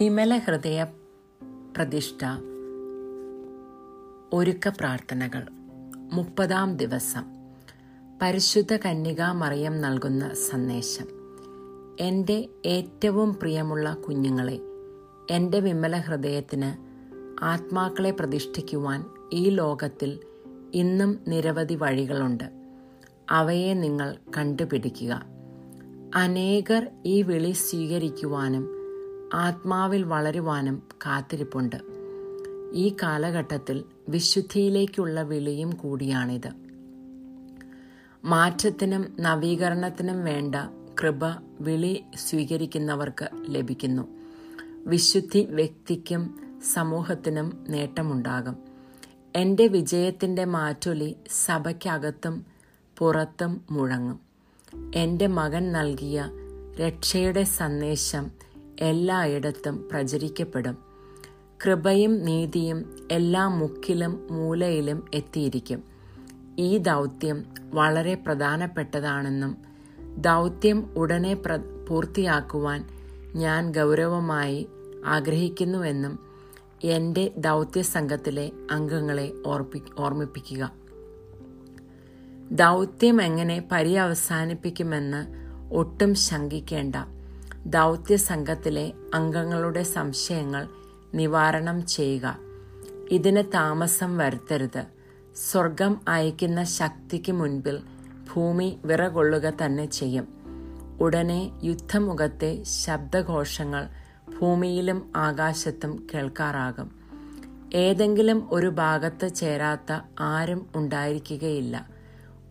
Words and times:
വിമല 0.00 0.36
ഹൃദയ 0.36 0.86
പ്രതിഷ്ഠ 1.76 2.24
ഒരുക്ക 4.32 4.68
പ്രാർത്ഥനകൾ 4.68 5.46
മുപ്പതാം 6.12 6.76
ദിവസം 6.76 7.24
പരിശുദ്ധ 8.22 8.76
കന്യകാ 8.76 9.32
മറിയം 9.32 9.80
നൽകുന്ന 9.80 10.34
സന്ദേശം. 10.34 11.04
എന്റെ 12.00 12.48
ഏറ്റവും 12.66 13.34
പ്രിയമുള്ള 13.34 13.94
കുഞ്ഞുങ്ങളെ 13.94 14.60
എന്റെ 15.30 15.60
വിമല 15.60 15.96
ഹൃദയത്തിന് 15.96 16.70
ആത്മാക്കളെ 17.44 18.10
പ്രതിഷ്ഠിക്കുവാൻ 18.10 19.04
ഈ 19.32 19.48
ലോകത്തിൽ 19.48 20.18
ഇന്നും 20.74 21.18
നിരവധി 21.28 21.74
വഴികളുണ്ട്. 21.74 22.44
അവയെ 23.30 23.74
നിങ്ങൾ 23.74 24.16
കണ്ടുപിടിക്കുക. 24.36 25.22
അനേകർ 26.14 26.90
ഈ 27.06 27.22
വിളി 27.22 27.52
സ്വീകരിക്കുവാനും 27.52 28.81
ആത്മാവിൽ 29.34 30.02
വളരുവാനും 30.02 30.82
കാത്തിരിപ്പുണ്ട്. 31.06 31.76
ഈ 32.72 32.96
കാലഘട്ടത്തിൽ 33.02 33.84
വിശുദ്ധിയിലേക്കുള്ള 34.08 35.22
വിളിയും 35.22 35.70
കൂടിയാണിത്. 35.70 36.50
മാറ്റത്തിനും 38.24 39.16
നവീകരണത്തിനും 39.20 40.24
വേണ്ട 40.24 40.54
കൃപ 41.00 41.20
വിളി 41.60 42.04
സ്വീകരിക്കുന്നവർക്ക് 42.16 43.28
ലഭിക്കുന്നു. 43.48 44.08
വിശുദ്ധി 44.86 45.46
വ്യക്തിക്കും 45.50 46.40
സമൂഹത്തിനും 46.72 47.64
നേട്ടമുണ്ടാകും. 47.68 48.56
എന്റെ 49.36 49.66
വിജയത്തിന്റെ 49.66 50.44
മാറ്റൊലി 50.44 51.16
സഭയ്ക്കകത്തും 51.44 52.46
പുറത്തും 52.98 53.60
മുഴങ്ങും. 53.70 54.20
എന്റെ 54.94 55.26
മകൻ 55.26 55.72
നൽകിയ 55.72 56.30
രക്ഷയുടെ 56.80 57.42
സന്ദേശം 57.42 58.30
എല്ലായിടത്തും 58.82 59.88
പ്രചരിക്കപ്പെടും. 59.92 60.78
കൃപയും 61.64 62.24
നീതിയും 62.24 63.08
എല്ലാ 63.10 63.48
മുക്കിലും 63.48 64.26
മൂലയിലും 64.30 65.10
എത്തിയിരിക്കും. 65.14 65.84
ഈ 66.58 66.78
ദൗത്യം 66.78 67.44
വളരെ 67.74 68.14
പ്രധാനപ്പെട്ടതാണെന്നും 68.14 69.56
ദൗത്യം 70.16 70.94
ഉടനെ 70.96 71.34
പൂർത്തിയാക്കുവാൻ 71.88 72.88
ഞാൻ 73.34 73.70
ഗൗരവമായി 73.70 74.68
ആഗ്രഹിക്കുന്നുവെന്നും 75.06 76.18
എന്റെ 76.84 77.34
ദൗത്യ 77.36 77.82
സംഘത്തിലെ 77.82 78.50
അംഗങ്ങളെ 78.70 79.32
ഓർപ്പി 79.46 79.82
ഓർമ്മിപ്പിക്കുക. 79.98 80.72
ദൗത്യം 82.52 83.22
എങ്ങനെ 83.22 83.64
പര്യവസാനിപ്പിക്കുമെന്ന് 83.72 85.26
ഒട്ടും 85.74 86.14
ശങ്കിക്കേണ്ട. 86.14 86.94
ദൗത്യ 87.66 88.16
സംഘത്തിലെ 88.16 88.92
അംഗങ്ങളുടെ 89.14 89.82
സംശയങ്ങൾ 89.82 90.68
നിവാരണം 91.14 91.86
ചെയ്യുക. 91.86 92.38
ഇതിന് 93.10 93.42
താമസം 93.54 94.18
വരുത്തരുത്. 94.18 94.84
സ്വർഗം 95.50 96.00
അയക്കുന്ന 96.08 96.64
ശക്തിക്ക് 96.64 97.32
മുൻപിൽ 97.32 97.80
ഭൂമി 98.32 98.78
വിറകൊള്ളുക 98.84 99.50
തന്നെ 99.50 99.84
ചെയ്യും. 99.84 100.28
ഉടനെ 101.00 101.50
യുദ്ധമുഖത്തെ 101.64 102.62
ശബ്ദഘോഷങ്ങൾ 102.62 103.88
ഭൂമിയിലും 104.40 105.12
ആകാശത്തും 105.16 106.06
കേൾക്കാറാകും. 106.14 106.90
ഏതെങ്കിലും 107.74 108.48
ഒരു 108.50 108.66
ഭാഗത്ത് 108.66 109.34
ചേരാത്ത 109.34 110.00
ആരും 110.20 110.66
ഉണ്ടായിരിക്കുകയില്ല. 110.76 111.86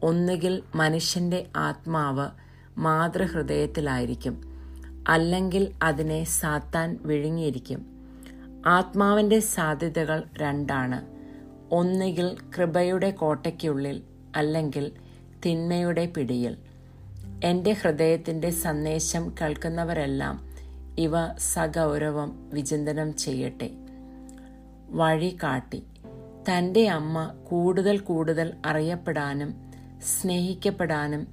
ഒന്നുകിൽ 0.04 0.64
മനുഷ്യന്റെ 0.76 1.48
ആത്മാവ് 1.56 2.28
മാതൃഹൃദയത്തിലായിരിക്കും. 2.78 4.51
അല്ലെങ്കിൽ 5.08 5.72
അതിനെ 5.84 6.24
സാത്താൻ 6.24 7.00
വിഴുങ്ങിയിരിക്കും. 7.02 7.86
ആത്മാവിന്റെ 8.66 9.40
സാധ്യതകൾ 9.40 10.24
രണ്ടാണ്. 10.38 11.06
ഒന്നുകിൽ 11.72 12.38
കൃപയുടെ 12.58 13.12
കോട്ടയ്ക്കുള്ളിൽ 13.12 14.02
അല്ലെങ്കിൽ 14.36 14.92
തിന്മയുടെ 15.46 16.06
പിടിയിൽ. 16.06 16.58
എന്റെ 17.44 17.72
ഹൃദയത്തിന്റെ 17.72 18.50
സന്ദേശം 18.50 19.36
കേൾക്കുന്നവരെല്ലാം 19.42 20.52
ഇവ 21.00 21.38
സഗൗരവം 21.38 22.50
വിചിന്തനം 22.54 23.18
ചെയ്യട്ടെ. 23.18 23.70
വഴി 24.90 25.38
കാട്ടി 25.44 25.84
തന്റെ 26.50 26.88
അമ്മ 26.88 27.32
കൂടുതൽ 27.50 28.00
കൂടുതൽ 28.00 28.54
അറിയപ്പെടാനും 28.66 29.54
സ്നേഹിക്കപ്പെടാനും 30.02 31.28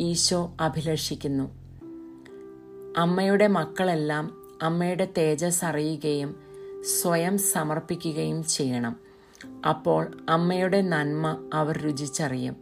ഈശോ 0.00 0.54
അഭിലഷിക്കുന്നു. 0.60 1.65
അമ്മയുടെ 2.96 3.46
മക്കളെല്ലാം 3.46 4.42
അമ്മയുടെ 4.62 5.08
തേജസ് 5.18 5.64
അറിയുകയും 5.64 6.36
സ്വയം 6.82 7.38
സമർപ്പിക്കുകയും 7.38 8.44
ചെയ്യണം. 8.44 8.96
അപ്പോൾ 9.68 10.06
അമ്മയുടെ 10.28 10.82
നന്മ 10.82 11.50
അവർ 11.54 11.78
രുചിച്ചറിയും. 11.78 12.56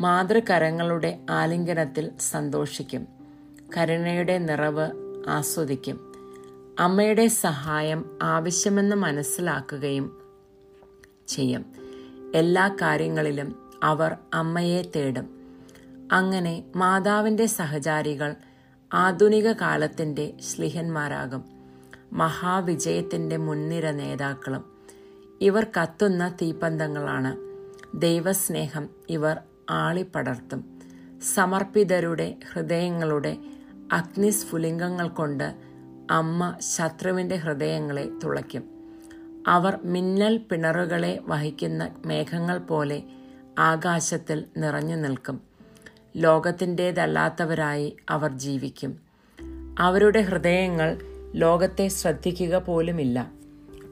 മാതൃകരങ്ങളുടെ 0.00 1.18
ആലിംഗനത്തിൽ 1.30 2.10
സന്തോഷിക്കും. 2.20 3.08
കരുണയുടെ 3.76 4.38
നിറവ് 4.38 4.90
ആസ്വദിക്കും. 5.28 6.12
അമ്മയുടെ 6.78 7.28
സഹായം 7.28 8.18
ആവശ്യമെന്ന് 8.22 8.96
മനസ്സിലാക്കുകയും 8.96 10.22
ചെയ്യും. 11.28 11.66
എല്ലാ 12.34 12.68
കാര്യങ്ങളിലും 12.68 13.70
അവർ 13.82 14.16
അമ്മയെ 14.34 14.82
തേടും. 14.96 15.40
അങ്ങനെ 16.12 16.64
മാതാവിന്റെ 16.76 17.46
സഹചാരികൾ 17.46 18.34
ആധുനിക 18.92 19.52
കാലത്തിന്റെ 19.52 20.32
ശ്ലിഹന്മാരാകും 20.40 21.44
മഹാവിജയത്തിന്റെ 22.12 23.36
മുൻനിര 23.36 23.90
നേതാക്കളും 23.90 24.64
ഇവർ 25.40 25.66
കത്തുന്ന 25.82 26.36
തീപ്പന്തങ്ങളാണ്. 26.42 27.36
ദൈവസ്നേഹം 27.94 28.88
ഇവർ 29.10 29.36
ആളിപ്പടർത്തും. 29.70 30.80
സമർപ്പിതരുടെ 31.34 32.36
ഹൃദയങ്ങളുടെ 32.52 33.36
അഗ്നിസ്ഫുലിംഗങ്ങൾ 33.92 35.08
കൊണ്ട് 35.08 35.54
അമ്മ 36.10 36.56
ശത്രുവിന്റെ 36.60 37.36
ഹൃദയങ്ങളെ 37.36 38.08
തുളയ്ക്കും. 38.24 38.64
അവർ 39.46 39.78
മിന്നൽ 39.84 40.36
പിണറുകളെ 40.36 41.20
വഹിക്കുന്ന 41.26 41.90
മേഘങ്ങൾ 42.06 42.58
പോലെ 42.58 43.02
ആകാശത്തിൽ 43.58 44.44
നിറഞ്ഞു 44.56 44.96
നിൽക്കും. 44.96 45.49
ലോകത്തിന്റേതല്ലാത്തവരായി 46.16 47.96
അവർ 48.10 48.32
ജീവിക്കും. 48.32 49.00
അവരുടെ 49.78 50.20
ഹൃദയങ്ങൾ 50.20 50.98
ലോകത്തെ 51.34 51.88
ശ്രദ്ധിക്കുക 51.88 52.58
പോലുമില്ല. 52.58 53.30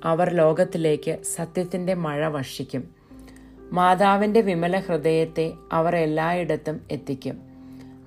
അവർ 0.04 0.34
ലോകത്തിലേക്ക് 0.34 1.22
സത്യത്തിന്റെ 1.22 1.94
മഴ 1.94 2.28
വർഷിക്കും. 2.28 2.94
മാതാവിന്റെ 3.72 4.40
വിമല 4.40 4.78
ഹൃദയത്തെ 4.78 5.52
അവർ 5.72 5.96
എല്ലായിടത്തും 5.96 6.80
എത്തിക്കും. 6.90 7.38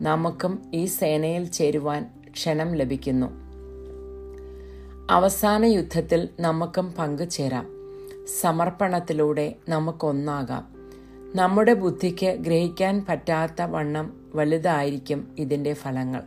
നമുക്കും 0.01 0.71
ഈ 0.73 0.85
സേനയിൽ 0.85 1.45
ചേരുവാൻ 1.45 2.09
ക്ഷണം 2.29 2.75
ലഭിക്കുന്നു. 2.75 3.27
അവസാന 5.09 5.65
യുദ്ധത്തിൽ 5.65 6.29
നമുക്കും 6.39 6.91
പങ്കുചേരാം. 6.91 7.67
സമർപ്പണത്തിലൂടെ 8.41 9.55
നമുക്കൊന്നാകാം. 9.69 10.70
നമ്മുടെ 11.35 11.73
ബുദ്ധിക്ക് 11.73 12.27
ഗ്രഹിക്കാൻ 12.27 13.05
പറ്റാത്ത 13.09 13.61
വണ്ണം 13.61 14.31
വലുതായിരിക്കും 14.35 15.35
ഇതിന്റെ 15.39 15.73
ഫലങ്ങൾ. 15.73 16.23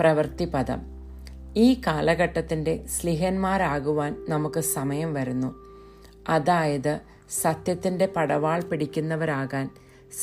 പ്രവൃത്തിപദം 0.00 0.80
ഈ 1.56 1.80
കാലഘട്ടത്തിന്റെ 1.86 2.84
സ്ലിഹന്മാരാകുവാൻ 2.86 4.26
നമുക്ക് 4.28 4.60
സമയം 4.60 5.14
വരുന്നു. 5.14 5.54
അതായത് 6.28 7.00
സത്യത്തിന്റെ 7.30 8.06
പടവാൾ 8.06 8.60
പിടിക്കുന്നവരാകാൻ 8.60 9.70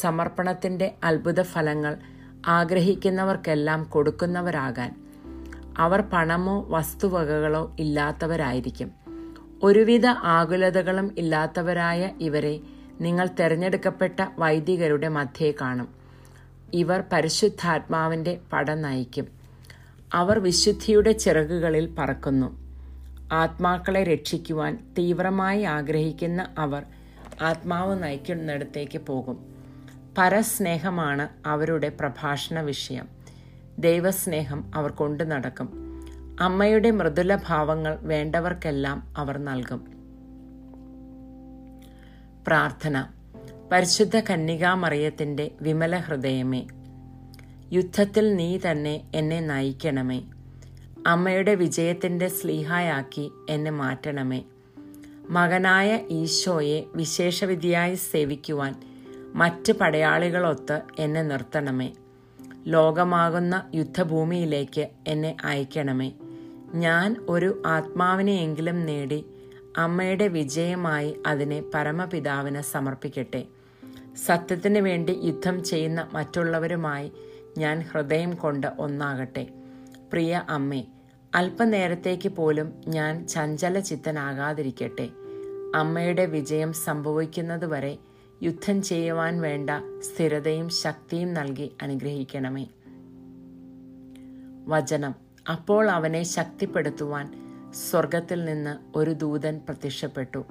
സമർപ്പണത്തിന്റെ 0.01 0.95
അത്ഭുത 1.03 1.41
ഫലങ്ങൾ 1.41 1.97
ആഗ്രഹിക്കുന്നവർക്കെല്ലാം 2.47 3.83
കൊടുക്കുന്നവരാകാൻ. 3.83 5.07
അവർ 5.77 6.01
പണമോ 6.01 6.65
വസ്തുവകകളോ 6.69 7.75
ഇല്ലാത്തവരായിരിക്കും. 7.79 8.91
ഒരുവിധ 9.63 10.05
ആകുലതകളും 10.05 11.15
ഇല്ലാത്തവരായ 11.17 12.11
ഇവരെ 12.19 12.59
നിങ്ങൾ 13.03 13.27
തിരഞ്ഞെടുക്കപ്പെട്ട 13.27 14.25
വൈദികരുടെ 14.37 15.07
മധ്യേ 15.07 15.53
കാണും. 15.61 15.87
ഇവർ 16.73 17.03
പരിശുദ്ധാത്മാവിന്റെ 17.13 18.39
പടം 18.53 18.81
നയിക്കും. 18.81 19.27
അവർ 20.13 20.39
വിശുദ്ധിയുടെ 20.39 21.11
ചിറകുകളിൽ 21.11 21.95
പറക്കുന്നു. 21.99 22.63
ആത്മാക്കളെ 23.31 24.03
രക്ഷിക്കുവാൻ 24.03 24.93
തീവ്രമായി 24.97 25.63
ആഗ്രഹിക്കുന്ന 25.63 26.49
അവർ 26.57 26.83
ആത്മാവ് 27.41 28.03
നയിക്കുന്നിടത്തേക്ക് 28.03 29.01
പോകും. 29.01 29.55
പരസ്നേഹമാണ് 30.17 31.29
അവരുടെ 31.45 31.89
പ്രഭാഷണ 31.89 32.59
വിഷയം. 32.59 33.07
ദൈവസ്നേഹം 33.79 34.71
അവർ 34.75 34.91
കൊണ്ടു 34.91 35.23
നടക്കും. 35.23 35.69
അമ്മയുടെ 36.39 36.91
മൃദുല 36.91 37.35
ഭാവങ്ങൾ 37.35 37.97
വേണ്ടവർക്കെല്ലാം 38.01 39.13
അവർ 39.17 39.37
നൽകും. 39.37 39.92
പ്രാർത്ഥന. 42.47 43.05
പരിശുദ്ധ 43.71 44.19
കന്യകാമറിയത്തിന്റെ 44.19 45.51
വിമല 45.61 45.97
ഹൃദയമേ 45.97 46.67
യുദ്ധത്തിൽ 47.71 48.35
നീ 48.35 48.57
തന്നെ 48.57 49.01
എന്നെ 49.15 49.41
നയിക്കണമേ. 49.41 50.21
അമ്മയുടെ 51.07 51.55
വിജയത്തിന്റെ 51.55 52.27
സ്ലീഹായാക്കി 52.27 53.31
എന്നെ 53.49 53.71
മാറ്റണമേ. 53.71 54.43
മകനായ 55.29 55.99
ഈശോയെ 56.09 56.83
വിശേഷവിധിയായി 56.95 57.95
സേവിക്കുവാൻ 57.95 58.75
മറ്റ് 59.35 59.71
പടയാളികളൊത്ത് 59.71 60.81
എന്നെ 60.99 61.23
നിർത്തണമേ. 61.23 61.91
ലോകമാകുന്ന 62.67 63.69
യുദ്ധഭൂമിയിലേക്ക് 63.75 64.87
എന്നെ 65.07 65.37
അയക്കണമേ. 65.45 66.11
ഞാൻ 66.73 67.15
ഒരു 67.29 67.63
ആത്മാവിനെയെങ്കിലും 67.65 68.85
നേടി 68.85 69.25
അമ്മയുടെ 69.77 70.27
വിജയമായി 70.27 71.17
അതിനെ 71.27 71.63
പരമപിതാവിന് 71.73 72.61
സമർപ്പിക്കട്ടെ. 72.61 73.45
സത്യത്തിന് 74.25 74.79
വേണ്ടി 74.79 75.19
യുദ്ധം 75.23 75.63
ചെയ്യുന്ന 75.63 76.07
മറ്റുള്ളവരുമായി 76.13 77.11
ഞാൻ 77.57 77.81
ഹൃദയം 77.81 78.35
കൊണ്ട് 78.35 78.67
ഒന്നാകട്ടെ. 78.79 79.47
പ്രിയ 80.13 80.43
അമ്മേ 80.49 80.83
അല്പനേരത്തേക്ക് 81.35 82.29
പോലും 82.29 82.73
ഞാൻ 82.87 83.27
ചഞ്ചല 83.27 83.79
ചിത്തനാകാതിരിക്കട്ടെ 83.79 85.09
അമ്മയുടെ 85.75 86.25
വിജയം 86.25 86.73
സംഭവിക്കുന്നതുവരെ 86.73 87.97
യുദ്ധം 88.43 88.83
ചെയ്യുവാൻ 88.83 89.41
വേണ്ട 89.41 89.69
സ്ഥിരതയും 90.01 90.69
ശക്തിയും 90.69 91.33
നൽകി 91.33 91.75
അനുഗ്രഹിക്കണമേ. 91.81 92.67
വചനം. 94.67 95.15
അപ്പോൾ 95.51 95.89
അവനെ 95.89 96.23
ശക്തിപ്പെടുത്തുവാൻ 96.23 97.42
സ്വർഗത്തിൽ 97.73 98.45
നിന്ന് 98.45 98.97
ഒരു 98.97 99.11
ദൂതൻ 99.11 99.59
പ്രത്യക്ഷപ്പെട്ടു. 99.59 100.45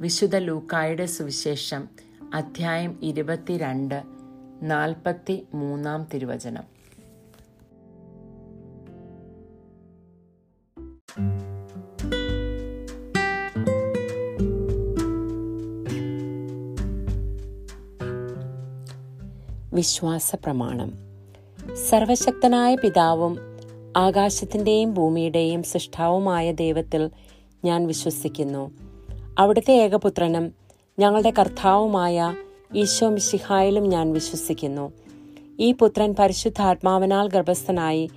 വിശുദ്ധ 0.00 0.36
ലൂക്കായുടെ 0.36 1.06
സുവിശേഷം 1.06 1.88
അധ്യായം 2.34 2.98
ഇരുപത്തിരണ്ട് 3.02 4.02
നാൽപ്പത്തി 4.62 5.46
മൂന്നാം 5.54 6.08
തിരുവചനം. 6.14 6.80
വിശ്വാസ 19.74 20.34
പ്രമാണം 20.34 20.92
സർവശക്തനായ 21.74 22.74
പിതാവും 22.74 23.49
ആകാശത്തിന്റെയും 23.96 24.94
ഭൂമിയുടെയും 24.94 25.62
സൃഷ്ടാവുമായ 25.62 26.52
ദൈവത്തിൽ 26.52 27.10
ഞാൻ 27.64 27.86
വിശ്വസിക്കുന്നു. 27.86 28.70
അവിടുത്തെ 29.38 29.72
ഏകപുത്രനും 29.72 30.52
ഞങ്ങളുടെ 30.98 31.32
കർത്താവുമായ 31.38 32.34
ഈശോ 32.74 33.08
മിശിഹായിലും 33.08 33.88
ഞാൻ 33.88 34.12
വിശ്വസിക്കുന്നു. 34.12 34.92
ഈ 35.60 35.72
പുത്രൻ 35.72 36.14
പരിശുദ്ധാത്മാവനാൽ 36.18 37.28
ഗർഭസ്ഥനായി 37.28 38.10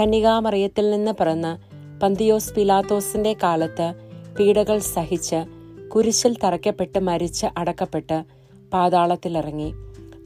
കന്യകാമറിയത്തിൽ 0.00 0.90
നിന്ന് 0.90 1.12
പിറന്ന് 1.12 1.76
പന്തിയോസ് 2.00 2.54
പിലാത്തോസിന്റെ 2.54 3.36
കാലത്ത് 3.42 3.92
പീഡകൾ 4.38 4.78
സഹിച്ച് 4.78 5.44
കുരിശിൽ 5.88 6.36
തറയ്ക്കപ്പെട്ട് 6.44 6.98
മരിച്ച് 6.98 7.46
അടക്കപ്പെട്ട് 7.56 8.24
പാതാളത്തിലിറങ്ങി. 8.72 9.72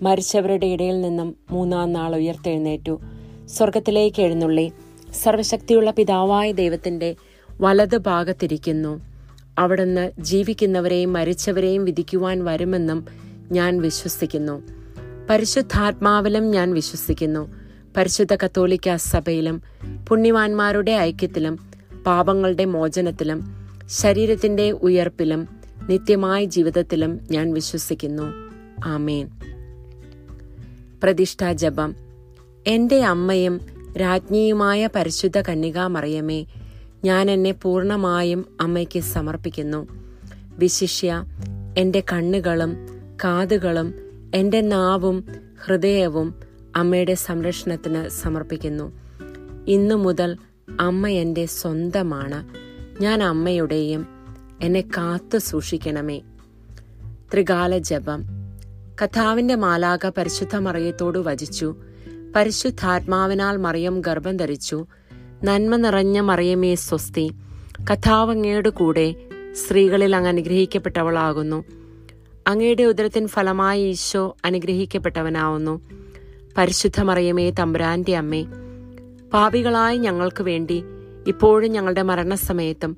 മരിച്ചവരുടെ 0.02 0.66
ഇടയിൽ 0.66 1.00
നിന്നും 1.00 1.36
മൂന്നാം 1.50 1.92
നാൾ 1.92 2.16
ഉയർത്തെഴുന്നേറ്റു. 2.16 3.00
സ്വർഗത്തിലേക്ക് 3.46 4.22
എഴുന്നള്ളി. 4.22 4.72
സർവശക്തിയുള്ള 5.12 5.90
പിതാവായ 5.90 6.52
ദൈവത്തിന്റെ 6.52 7.16
വലത് 7.60 7.96
ഭാഗത്തിരിക്കുന്നു. 7.96 9.00
അവിടുന്ന് 9.58 10.10
ജീവിക്കുന്നവരെയും 10.18 11.12
മരിച്ചവരെയും 11.12 11.84
വിധിക്കുവാൻ 11.84 12.44
വരുമെന്നും 12.44 13.04
ഞാൻ 13.52 13.80
വിശ്വസിക്കുന്നു. 13.80 14.62
പരിശുദ്ധാത്മാവിലും 15.30 16.50
ഞാൻ 16.50 16.74
വിശ്വസിക്കുന്നു. 16.74 17.48
പരിശുദ്ധ 17.96 18.34
കത്തോലിക്ക 18.34 18.96
സഭയിലും 18.96 19.62
പുണ്യവാന്മാരുടെ 20.08 20.90
ഐക്യത്തിലും 20.90 21.58
പാപങ്ങളുടെ 22.06 22.64
മോചനത്തിലും 22.64 23.68
ശരീരത്തിന്റെ 23.86 24.70
ഉയർപ്പിലും 24.70 25.48
നിത്യമായ 25.88 26.44
ജീവിതത്തിലും 26.44 27.20
ഞാൻ 27.30 27.52
വിശ്വസിക്കുന്നു. 27.52 28.50
ആമേൻ. 28.84 29.28
പ്രതിഷ്ഠാ 31.02 31.52
ജപം. 31.52 31.94
എന്റെ 32.66 33.00
അമ്മയും 33.00 33.79
രാജ്ഞിയുമായ 33.96 34.88
പരിശുദ്ധ 34.94 35.40
കന്യകാമറിയമേ 35.40 36.46
ഞാൻ 37.04 37.30
എന്നെ 37.30 37.52
പൂർണമായും 37.52 38.44
അമ്മയ്ക്ക് 38.60 39.00
സമർപ്പിക്കുന്നു. 39.00 39.86
വിശിഷ്യ 40.58 41.24
എന്റെ 41.78 42.02
കണ്ണുകളും 42.12 42.76
കാതുകളും 43.24 43.94
എന്റെ 44.34 44.60
നാവും 44.60 45.24
ഹൃദയവും 45.64 46.34
അമ്മയുടെ 46.76 47.14
സംരക്ഷണത്തിന് 47.14 48.08
സമർപ്പിക്കുന്നു. 48.08 48.92
ഇന്നു 49.68 49.94
മുതൽ 49.94 50.36
അമ്മ 50.80 51.08
എന്റെ 51.08 51.46
സ്വന്തമാണ്. 51.46 52.46
ഞാൻ 53.02 53.22
അമ്മയുടെയും 53.22 54.06
എന്നെ 54.60 54.80
കാത്തു 54.80 55.38
സൂക്ഷിക്കണമേ. 55.38 56.20
ത്രികാല 57.32 57.78
ജപം 57.78 58.24
കഥാവിന്റെ 59.04 59.54
മാലാക 59.54 60.06
പരിശുദ്ധ 60.06 60.56
മറിയത്തോട് 60.56 61.18
വചിച്ചു. 61.18 61.76
പരിശുദ്ധാത്മാവിനാൽ 62.36 63.56
മറിയം 63.56 64.00
ഗർഭം 64.00 64.36
ധരിച്ചു. 64.36 64.86
നന്മ 65.44 65.76
നിറഞ്ഞ 65.76 66.20
മറിയമേ 66.20 66.74
സ്വസ്തി. 66.74 67.32
കഥാവങ്ങയുടെ 67.92 68.68
കൂടെ 68.68 69.14
സ്ത്രീകളിൽ 69.52 70.16
അങ്ങ് 70.16 70.28
അനുഗ്രഹിക്കപ്പെട്ടവളാകുന്നു. 70.28 71.64
അങ്ങയുടെ 72.46 72.82
ഉദരത്തിൻ 72.82 73.28
ഫലമായി 73.28 73.82
ഈശോ 73.82 74.36
അനുഗ്രഹിക്കപ്പെട്ടവനാവുന്നു. 74.44 75.80
പരിശുദ്ധ 76.56 77.00
മറിയമേ 77.00 77.50
തമ്പുരാന്റെ 77.50 78.16
അമ്മേ 78.16 78.46
പാപികളായ 79.32 79.96
ഞങ്ങൾക്ക് 79.96 80.42
വേണ്ടി 80.42 80.84
ഇപ്പോഴും 81.26 81.70
ഞങ്ങളുടെ 81.70 82.02
മരണസമയത്തും 82.02 82.96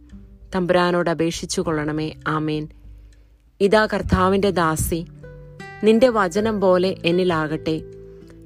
തമ്പുരാനോട് 0.55 1.11
അപേക്ഷിച്ചു 1.11 1.61
കൊള്ളണമേ. 1.61 2.12
ആമേൻ. 2.28 2.69
ഇതാ 3.61 3.87
കർത്താവിന്റെ 3.87 4.50
ദാസി. 4.50 5.06
നിന്റെ 5.85 6.08
വചനം 6.08 6.61
പോലെ 6.61 6.96
എന്നിലാകട്ടെ. 7.05 7.82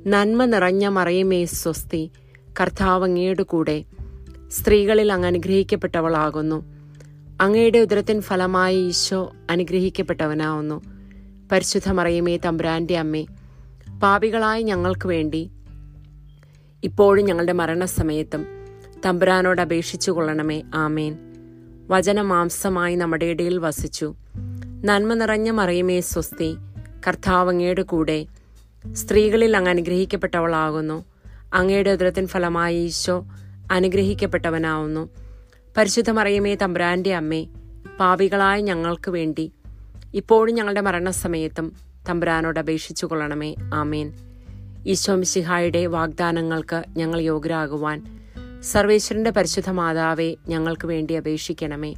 നന്മ 0.06 0.44
നിറഞ്ഞ 0.44 0.88
മറയുമേ 0.88 1.44
സ്വസ്തി. 1.44 2.10
കർത്താവ് 2.60 3.04
അങ്ങയുടെ 3.04 3.42
കൂടെ 3.42 3.84
സ്ത്രീകളിൽ 4.48 5.12
അങ്ങ് 5.12 5.26
അനുഗ്രഹിക്കപ്പെട്ടവളാകുന്നു. 5.26 6.64
അങ്ങയുടെ 7.40 7.78
ഉദരത്തിൻ 7.78 8.20
ഫലമായി 8.20 8.76
ഈശോ 8.76 9.32
അനുഗ്രഹിക്കപ്പെട്ടവനാവുന്നു. 9.50 10.82
പരിശുദ്ധ 11.52 11.92
മറയുമേ 11.92 12.36
തമ്പുരാന്റെ 12.36 12.98
അമ്മേ 12.98 13.26
പാപികളായ 14.02 14.62
ഞങ്ങൾക്ക് 14.62 15.08
വേണ്ടി 15.08 15.50
ഇപ്പോഴും 16.84 17.24
ഞങ്ങളുടെ 17.24 17.52
മരണസമയത്തും 17.52 18.46
തമ്പുരാനോട് 19.06 19.60
അപേക്ഷിച്ചു 19.60 20.10
കൊള്ളണമേ. 20.10 20.62
ആമേൻ. 20.74 21.16
വചനമാംസമായി 21.88 22.94
നമ്മുടെ 22.94 23.24
ഇടയിൽ 23.24 23.58
വസിച്ചു. 23.58 24.14
നന്മ 24.84 25.14
നിറഞ്ഞ 25.14 25.50
മറിയമേ 25.50 26.00
സ്വസ്തി. 26.00 26.56
കർത്താവ് 27.08 27.48
അങ്ങയുടെ 27.48 27.82
കൂടെ 27.82 28.26
സ്ത്രീകളിൽ 28.92 29.56
അങ്ങ് 29.56 29.70
അനുഗ്രഹിക്കപ്പെട്ടവളാകുന്നു. 29.70 31.04
അങ്ങയുടെ 31.54 31.90
ഉദരത്തിൻ 31.90 32.26
ഫലമായി 32.26 32.76
ഈശോ 32.76 33.26
അനുഗ്രഹിക്കപ്പെട്ടവനാവുന്നു. 33.72 35.08
പരിശുദ്ധ 35.76 36.10
മറിയമേ 36.10 36.54
തമ്പുരാന്റെ 36.54 37.14
അമ്മേ 37.14 37.46
പാവികളായ 38.00 38.60
ഞങ്ങൾക്ക് 38.60 39.10
വേണ്ടി 39.10 39.52
ഇപ്പോഴും 40.14 40.54
ഞങ്ങളുടെ 40.54 40.80
മരണസമയത്തും 40.80 41.72
തമ്പുരാനോട് 42.08 42.58
അപേക്ഷിച്ചു 42.58 43.06
കൊള്ളണമേ 43.06 43.54
ആമേൻ. 43.74 44.12
ഈശോ 44.86 45.14
മിശിഹായുടെ 45.14 45.86
വാഗ്ദാനങ്ങൾക്ക് 45.86 46.84
ഞങ്ങൾ 46.96 47.20
യോഗ്യരാകുവാൻ 47.20 48.20
സർവേശ്വരന്റെ 48.62 49.30
പരിശുദ്ധ 49.30 49.70
മാതാവെ 49.70 50.36
ഞങ്ങൾക്ക് 50.48 50.86
വേണ്ടി 50.86 51.14
അപേക്ഷിക്കണമേ. 51.14 51.94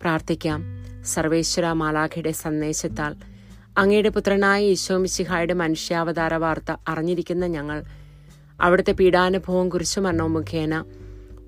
പ്രാർത്ഥിക്കാം. 0.00 0.62
സർവേശ്വര 1.04 1.72
മാലാഖയുടെ 1.72 2.30
സന്ദേശത്താൽ 2.30 3.29
അങ്ങയുടെ 3.78 4.08
പുത്രനായ 4.08 4.64
ഈശോ 4.64 4.98
മിശിഹായുടെ 4.98 5.54
മനുഷ്യാവതാര 5.54 6.34
വാർത്ത 6.34 6.76
അറിഞ്ഞിരിക്കുന്ന 6.88 7.46
ഞങ്ങൾ. 7.46 7.84
അവിടുത്തെ 8.60 8.92
പീഡാനുഭവം 8.92 9.68
കുരിശുമരണവും 9.68 10.32
മുഖേന 10.32 10.84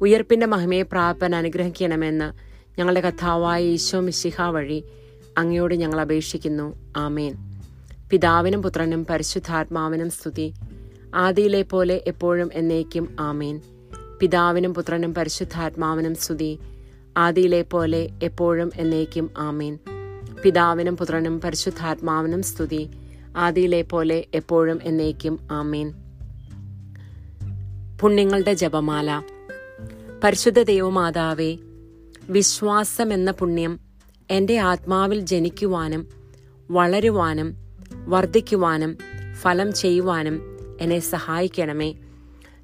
ഉയർപ്പിന്റെ 0.01 0.47
മഹിമയെ 0.47 0.83
പ്രാപൻ 0.83 1.35
അനുഗ്രഹിക്കണമെന്ന് 1.35 2.33
ഞങ്ങളുടെ 2.79 3.01
കഥാവായ 3.01 3.65
ഈശോ 3.65 4.01
മിശിഹ 4.01 4.43
വഴി 4.43 4.85
അങ്ങയോട് 5.39 5.75
ഞങ്ങൾ 5.75 6.01
അപേക്ഷിക്കുന്നു. 6.01 6.93
ആമേൻ. 6.97 7.35
പിതാവിനും 8.11 8.63
പുത്രനും 8.63 9.07
പരിശുദ്ധാത്മാവിനും 9.11 10.11
സ്തുതി. 10.11 10.53
ആദിയിലെ 11.15 11.63
പോലെ 11.63 12.01
എപ്പോഴും 12.07 12.51
എന്നേക്കും 12.53 13.17
ആമേൻ. 13.21 13.61
പിതാവിനും 14.21 14.75
പുത്രനും 14.75 15.15
പരിശുദ്ധാത്മാവിനും 15.15 16.15
സ്തുതി. 16.15 16.59
ആദിയിലെ 17.17 17.63
പോലെ 17.63 18.11
എപ്പോഴും 18.23 18.73
എന്നേക്കും 18.77 19.31
ആമേൻ. 19.39 19.79
പിതാവിനും 20.45 20.97
പുത്രനും 20.97 21.41
പരിശുദ്ധാത്മാവിനും 21.41 22.43
സ്തുതി. 22.43 22.91
ആദിയിലെ 23.37 23.83
പോലെ 23.83 24.25
എപ്പോഴും 24.35 24.79
എന്നേക്കും 24.83 25.49
ആമീൻ. 25.51 25.93
പുണ്യങ്ങളുടെ 28.01 28.55
ജപമാല. 28.55 29.23
പരിശുദ്ധ 30.25 30.63
ദൈവമാതാവേ 30.63 31.57
വിശ്വാസം 32.31 33.13
എന്ന 33.13 33.31
പുണ്യം 33.31 33.81
എന്റെ 34.31 34.59
ആത്മാവിൽ 34.59 35.21
ജനിക്കുവാനും 35.21 36.09
വളരുവാനും 36.71 37.55
വർദ്ധിക്കുവാനും 37.93 38.97
ഫലം 39.35 39.73
ചെയ്യുവാനും 39.73 40.59
എന്നെ 40.81 40.99
സഹായിക്കണമേ. 40.99 41.95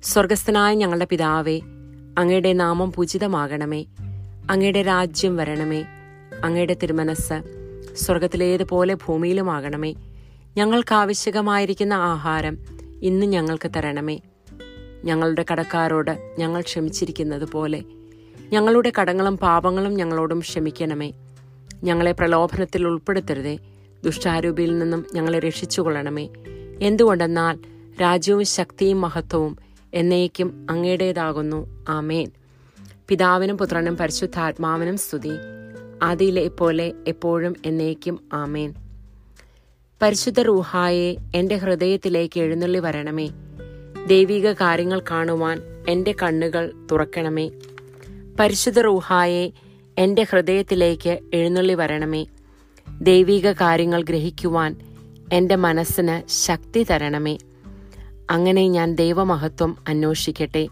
സ്വർഗസ്ഥനായ 0.02 0.75
ഞങ്ങളുടെ 0.75 1.06
പിതാവേ 1.11 1.61
അങ്ങയുടെ 2.18 2.52
നാമം 2.52 2.92
പൂജിതമാകണമേ. 2.92 3.85
അങ്ങയുടെ 4.50 4.82
രാജ്യം 4.82 5.37
വരണമേ. 5.37 5.85
അങ്ങയുടെ 6.44 6.76
തിരുമനസ് 6.82 7.58
സ്വർഗത്തിലേതുപോലെ 7.97 8.95
ഭൂമിയിലുമാകണമേ. 8.95 9.95
ഞങ്ങൾക്ക് 10.57 10.95
ആവശ്യമായിരിക്കുന്ന 10.95 11.95
ആഹാരം 11.95 12.59
ഇന്ന് 13.02 13.26
ഞങ്ങൾക്ക് 13.26 13.71
തരണമേ. 13.76 14.21
ഞങ്ങളുടെ 15.04 15.45
കടക്കാരോട് 15.52 16.35
ഞങ്ങൾ 16.38 16.61
ക്ഷമിച്ചിരിക്കുന്നത് 16.61 17.49
പോലെ 17.49 17.83
ഞങ്ങളുടെ 18.52 18.92
കടങ്ങളും 19.00 19.38
പാപങ്ങളും 19.38 19.95
ഞങ്ങളോടും 19.95 20.38
ക്ഷമിക്കണമേ. 20.38 21.12
ഞങ്ങളെ 21.85 22.12
പ്രലോഭനത്തിൽ 22.12 22.87
ഉൾപ്പെടുത്തരുതേ. 22.87 23.59
ദുഷ്ടാരൂപിയിൽ 24.04 24.78
നിന്നും 24.78 25.07
ഞങ്ങളെ 25.14 25.38
രക്ഷിച്ചുകൊള്ളണമേ. 25.38 26.28
എന്തുകൊണ്ടെന്നാൽ 26.80 27.59
രാജ്യവും 28.00 28.45
ശക്തിയും 28.45 29.00
മഹത്വവും 29.00 29.59
എന്നേക്കും 29.95 30.66
അങ്ങയുടേതാകുന്നു. 30.71 31.85
ആമേൻ. 31.88 32.30
പിതാവിനും 33.09 33.59
പുത്രനും 33.59 33.97
പരിശുദ്ധാത്മാവിനും 33.97 34.97
സ്തുതി. 34.97 35.33
ആദിയിലെ 36.02 36.49
പോലെ 36.49 36.93
എപ്പോഴും 37.09 37.55
എന്നേക്കും 37.67 38.21
ആമേൻ. 38.33 38.75
പരിശുദ്ധ 40.02 40.40
റൂഹായെ 40.40 41.17
എന്റെ 41.35 41.57
ഹൃദയത്തിലേക്ക് 41.57 42.40
എഴുന്നള്ളി 42.40 42.78
വരണമേ. 42.78 43.31
ദൈവിക 44.07 44.52
കാര്യങ്ങൾ 44.52 45.02
കാണുവാൻ 45.11 45.62
എന്റെ 45.88 46.14
കണ്ണുകൾ 46.23 46.73
തുറക്കണമേ. 46.90 47.50
പരിശുദ്ധ 48.40 48.81
റൂഹായെ 48.81 49.50
എന്റെ 49.99 50.26
ഹൃദയത്തിലേക്ക് 50.31 51.19
എഴുന്നള്ളി 51.35 51.75
വരണമേ. 51.75 52.26
ദൈവിക 53.00 53.52
കാര്യങ്ങൾ 53.52 54.02
ഗ്രഹിക്കുവാൻ 54.02 54.76
എന്റെ 55.33 55.57
മനസ്സിന് 55.57 56.28
ശക്തി 56.31 56.87
തരണമേ. 56.90 57.38
അങ്ങനെ 58.31 58.69
ഞാൻ 58.69 58.95
ദൈവമഹത്വം 58.95 59.76
അന്വേഷിക്കട്ടെ. 59.88 60.69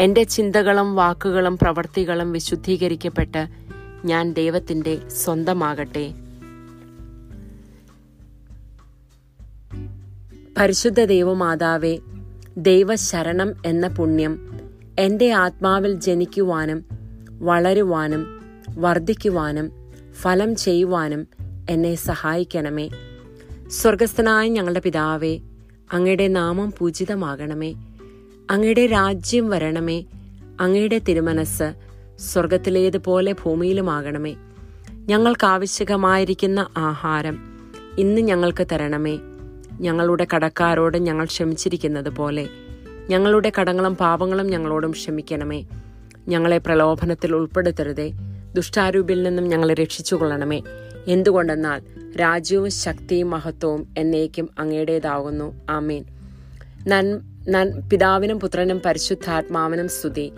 എന്റെ 0.00 0.22
ചിന്തകളും 0.22 0.94
വാക്കുകളും 0.94 1.58
പ്രവർത്തികളും 1.58 2.32
വിശുദ്ധീകരിക്കപ്പെട്ട് 2.32 3.69
ഞാൻ 4.04 4.32
ദൈവത്തിന്റെ 4.32 5.08
സ്വന്തമാകട്ടെ. 5.08 6.14
പരിശുദ്ധ 10.58 11.04
ദൈവമാതാവേ 11.04 11.98
ദൈവശരണം 12.56 13.52
എന്ന 13.66 13.88
പുണ്യം 13.88 14.60
എന്റെ 14.98 15.30
ആത്മാവിൽ 15.30 15.94
ജനിക്കുവാനും 15.94 16.84
വളരുവാനും 17.38 18.40
വർദ്ധിക്കുവാനും 18.78 19.70
ഫലം 20.14 20.56
ചെയ്യുവാനും 20.56 21.26
എന്നെ 21.70 21.94
സഹായിക്കണമേ. 21.94 22.88
സ്വർഗസ്ഥനായ 23.68 24.48
ഞങ്ങളുടെ 24.48 24.80
പിതാവേ 24.80 25.38
അങ്ങയുടെ 25.92 26.28
നാമം 26.28 26.72
പൂജിതമാകണമേ. 26.78 27.74
അങ്ങയുടെ 28.50 28.86
രാജ്യം 28.86 29.50
വരണമേ. 29.50 30.04
അങ്ങയുടെ 30.60 30.98
തിരുമനസ് 30.98 31.89
സ്വർഗത്തിലേതുപോലെ 32.20 33.32
ഭൂമിയിലുമാകണമേ. 33.32 34.36
ഞങ്ങൾക്ക് 34.90 35.46
ആവശ്യകമായിരിക്കുന്ന 35.46 36.66
ആഹാരം 36.76 37.38
ഇന്ന് 37.98 38.20
ഞങ്ങൾക്ക് 38.20 38.66
തരണമേ. 38.72 39.18
ഞങ്ങളുടെ 39.80 40.26
കടക്കാരോട് 40.34 40.98
ഞങ്ങൾ 40.98 41.24
ക്ഷമിച്ചിരിക്കുന്നത് 41.24 42.08
പോലെ 42.08 42.48
ഞങ്ങളുടെ 43.08 43.52
കടങ്ങളും 43.60 43.96
പാപങ്ങളും 43.96 44.46
ഞങ്ങളോടും 44.46 44.90
ക്ഷമിക്കണമേ. 44.90 45.64
ഞങ്ങളെ 46.28 46.58
പ്രലോഭനത്തിൽ 46.58 47.34
ഉൾപ്പെടുത്തരുതേ. 47.34 48.12
ദുഷ്ടാരൂപിൽ 48.54 49.22
നിന്നും 49.22 49.48
ഞങ്ങളെ 49.48 49.74
രക്ഷിച്ചുകൊള്ളണമേ. 49.74 50.62
എന്തുകൊണ്ടെന്നാൽ 51.06 51.82
രാജ്യവും 52.20 52.70
ശക്തിയും 52.70 53.30
മഹത്വവും 53.30 53.94
എന്നേക്കും 53.98 54.48
അങ്ങയുടേതാകുന്നു. 54.58 55.54
ആമീൻ. 55.70 56.04
നൻ 56.88 57.20
നൻ 57.48 57.88
പിതാവിനും 57.88 58.40
പുത്രനും 58.40 58.80
പരിശുദ്ധാത്മാവിനും 58.84 59.88
സ്തുതി. 59.88 60.32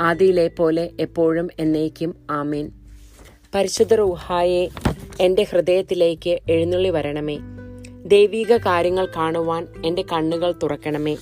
ആദിയിലെ 0.00 0.48
പോലെ 0.48 0.90
എപ്പോഴും 1.00 1.48
എന്നേക്കും 1.58 2.14
ആമീൻ. 2.30 2.70
പരിശുദ്ധ 3.54 3.94
റൂഹായെ 3.94 4.68
എന്റെ 5.20 5.46
ഹൃദയത്തിലേക്ക് 5.52 6.38
എഴുന്നള്ളി 6.50 6.88
വരണമേ. 6.88 7.38
ദൈവീക 8.06 8.56
കാര്യങ്ങൾ 8.56 9.08
കാണുവാൻ 9.16 9.66
എന്റെ 9.86 10.02
കണ്ണുകൾ 10.02 10.54
തുറക്കണമേ. 10.62 11.16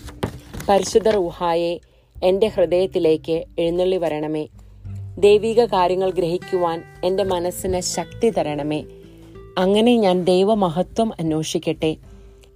പരിശുദ്ധ 0.69 1.09
റൂഹായെ 1.09 1.81
എന്റെ 2.25 2.47
ഹൃദയത്തിലേക്ക് 2.47 3.45
എഴുന്നള്ളി 3.59 3.97
വരണമേ. 3.97 4.47
ദൈവിക 5.19 5.65
കാര്യങ്ങൾ 5.65 6.11
ഗ്രഹിക്കുവാൻ 6.11 6.83
എന്റെ 7.05 7.25
മനസ്സിന് 7.25 7.81
ശക്തി 7.81 8.31
തരണമേ. 8.31 8.85
അങ്ങനെ 9.59 9.97
ഞാൻ 9.97 10.25
ദൈവമഹത്വം 10.25 11.13
അന്വേഷിക്കട്ടെ. 11.21 11.97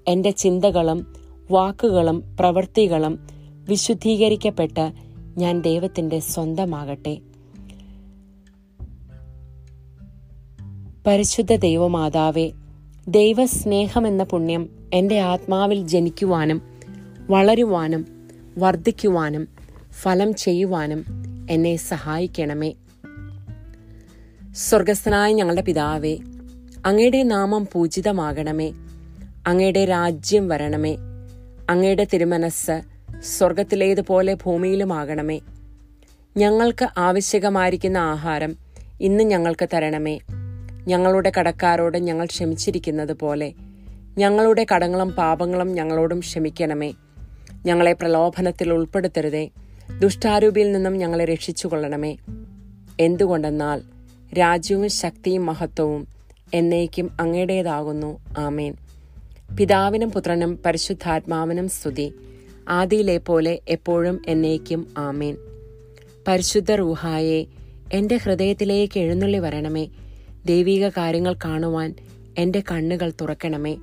എന്റെ 0.09 0.31
ചിന്തകളും 0.31 1.15
വാക്കുകളും 1.51 2.37
പ്രവൃത്തികളും 2.41 3.19
വിശുദ്ധീകരിക്കപ്പെട്ട് 3.69 5.08
ഞാൻ 5.39 5.61
ദൈവത്തിന്റെ 5.61 6.19
സ്വന്തമാകട്ടെ. 6.19 7.19
പരിശുദ്ധ 11.07 11.55
ദൈവമാതാവെ 11.57 12.51
ദൈവസ്നേഹം 13.09 14.07
എന്ന 14.07 14.23
പുണ്യം 14.23 14.91
എന്റെ 14.95 15.21
ആത്മാവിൽ 15.21 15.87
ജനിക്കുവാനും 15.87 16.63
വളരുവാനും 17.31 18.29
വർദ്ധിക്കുവാനും 18.59 19.49
ഫലം 19.93 20.35
ചെയ്യുവാനും 20.35 21.05
എന്നെ 21.51 21.77
സഹായിക്കണമേ. 21.77 22.73
സ്വർഗസ്ഥനായ 24.53 25.33
ഞങ്ങളുടെ 25.33 25.63
പിതാവേ 25.63 26.19
അങ്ങയുടെ 26.87 27.23
നാമം 27.23 27.69
പൂജിതമാകണമേ. 27.73 28.73
അങ്ങയുടെ 29.47 29.85
രാജ്യം 29.85 30.49
വരണമേ. 30.49 30.97
അങ്ങയുടെ 31.71 32.07
തിരുമനസ് 32.13 32.98
സ്വർഗത്തിലേതുപോലെ 33.23 34.35
ഭൂമിയിലുമാകണമേ. 34.35 35.41
ഞങ്ങൾക്ക് 36.37 36.89
ആവശ്യകമായിരിക്കുന്ന 36.99 37.99
ആഹാരം 37.99 38.57
ഇന്ന് 39.01 39.25
ഞങ്ങൾക്ക് 39.25 39.69
തരണമേ. 39.75 40.19
ഞങ്ങളുടെ 40.87 41.33
കടക്കാരോട് 41.39 41.99
ഞങ്ങൾ 41.99 42.27
ക്ഷമിച്ചിരിക്കുന്നത് 42.27 43.13
പോലെ 43.13 43.53
ഞങ്ങളുടെ 44.19 44.67
കടങ്ങളും 44.75 45.11
പാപങ്ങളും 45.11 45.73
ഞങ്ങളോടും 45.73 46.19
ക്ഷമിക്കണമേ. 46.19 46.93
ഞങ്ങളെ 47.67 47.93
പ്രലോഭനത്തിൽ 47.93 48.73
ഉൾപ്പെടുത്തരുതേ. 48.73 49.51
ദുഷ്ടാരൂപിയിൽ 49.99 50.73
നിന്നും 50.73 50.99
ഞങ്ങളെ 50.99 51.25
രക്ഷിച്ചുകൊള്ളണമേ. 51.25 52.17
എന്തുകൊണ്ടെന്നാൽ 53.01 53.83
രാജ്യവും 54.39 54.89
ശക്തിയും 54.89 55.47
മഹത്വവും 55.47 56.09
എന്നേക്കും 56.55 57.17
അങ്ങയുടേതാകുന്നു. 57.21 58.21
ആമേൻ. 58.39 58.75
പിതാവിനും 59.59 60.11
പുത്രനും 60.11 60.59
പരിശുദ്ധാത്മാവിനും 60.67 61.69
സ്തുതി. 61.69 62.13
ആദിയിലെ 62.69 63.19
പോലെ 63.19 63.61
എപ്പോഴും 63.69 64.23
എന്നേക്കും 64.27 64.87
ആമേൻ. 64.99 65.37
പരിശുദ്ധ 66.29 66.73
റൂഹായെ 66.73 67.45
എന്റെ 67.93 68.17
ഹൃദയത്തിലേക്ക് 68.17 69.01
എഴുന്നള്ളി 69.01 69.39
വരണമേ. 69.39 69.89
ദൈവിക 70.47 70.89
കാര്യങ്ങൾ 70.89 71.35
കാണുവാൻ 71.45 71.95
എന്റെ 72.39 72.63
കണ്ണുകൾ 72.71 73.13
തുറക്കണമേ. 73.21 73.77